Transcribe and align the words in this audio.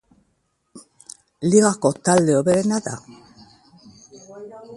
Ligako 1.51 1.91
talde 2.09 2.39
hoberena 2.39 2.81
da. 2.89 2.95